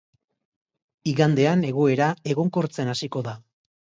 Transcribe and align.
Igandean 1.11 1.61
egoera 1.69 2.09
egonkortzen 2.35 2.93
hasiko 2.95 3.23
da. 3.31 3.37